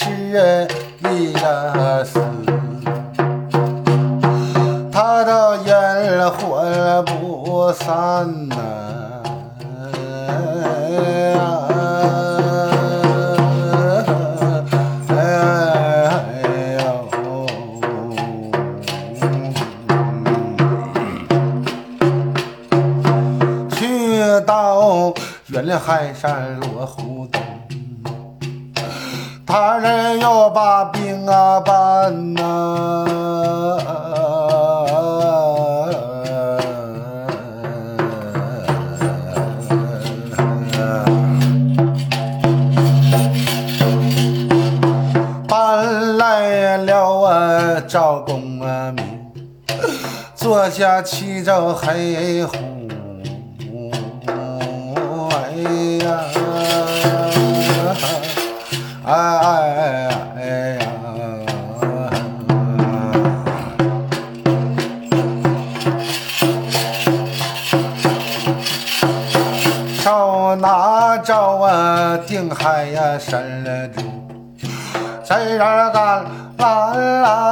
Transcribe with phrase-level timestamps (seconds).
[0.00, 0.06] 是
[1.10, 2.18] 一个死，
[4.90, 5.70] 他的阴
[6.30, 8.54] 魂不散呐、
[15.08, 15.14] 哎
[16.78, 16.80] 呦
[23.70, 23.78] 去
[24.46, 25.12] 到
[25.48, 27.42] 远海山落湖东。
[29.50, 33.04] 他人要把兵啊搬呐、
[45.48, 49.04] 搬来了啊赵公啊明，
[50.36, 52.54] 坐下骑着黑虎，
[72.54, 74.02] 海呀伸了住，
[75.24, 76.24] 在这儿干
[77.22, 77.46] 啦。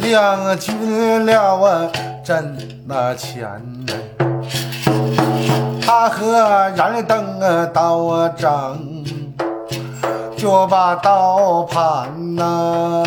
[0.00, 1.90] 两军了啊，
[2.24, 2.56] 真
[2.86, 3.75] 那钱？
[5.86, 6.26] 他和
[6.74, 8.76] 燃灯啊刀啊仗，
[10.36, 13.04] 就把刀盘呐、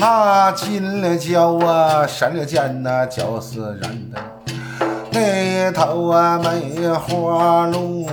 [0.00, 4.18] 那金角啊，闪了剑呐，绞死人的
[5.12, 8.06] 那头啊梅花鹿，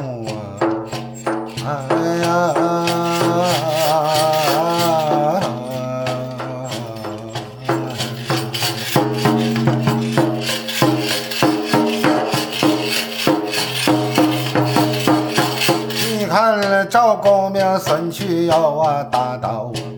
[16.17, 19.89] 你看那赵公明孙去要啊打倒啊。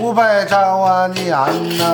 [0.00, 1.30] 五百兆啊年
[1.76, 1.84] 呐、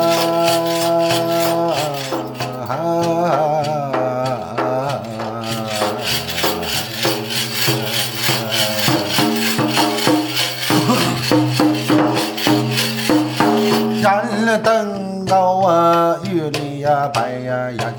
[16.34, 17.94] 玉里呀白呀呀，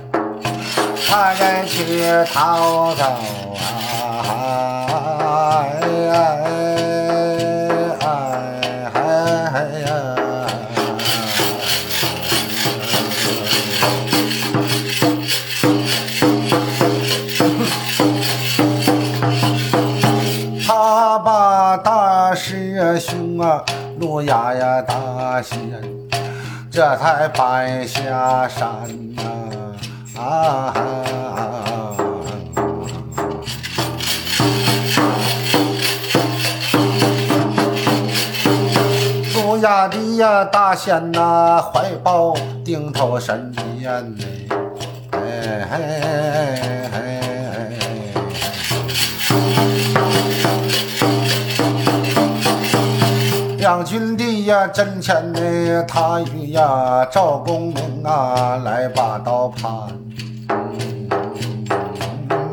[1.07, 2.03] 他人去
[2.33, 3.03] 逃走
[4.27, 5.63] 啊！
[5.71, 8.11] 哎呀哎哎
[9.53, 9.55] 哎
[9.87, 9.89] 呀！
[20.67, 23.63] 他把大师兄啊
[24.01, 25.57] 路亚呀大仙，
[26.75, 28.69] 这才搬下山
[29.15, 29.23] 呐、
[30.19, 30.73] 啊。
[39.33, 44.25] 路亚的呀大仙呐、怀抱顶头神鞭呢，
[45.13, 45.19] 哎
[45.71, 46.04] 哎哎
[54.45, 59.71] 呀阵前呢，他与呀赵公明啊来把刀盘。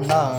[0.09, 0.33] 呐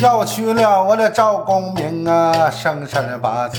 [0.00, 3.58] 要去了我的赵公明啊，生辰八字。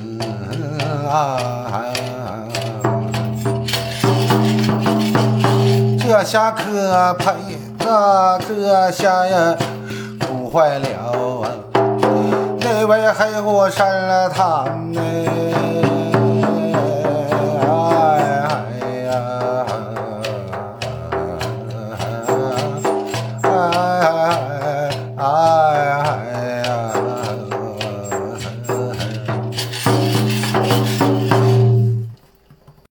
[0.00, 2.17] 嗯啊。
[6.18, 7.30] 这下可赔
[7.88, 8.36] 啊！
[8.40, 9.56] 这下呀，
[10.26, 11.48] 苦坏了啊！
[12.58, 14.87] 那位黑虎上了堂？